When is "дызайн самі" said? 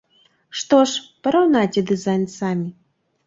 1.91-2.69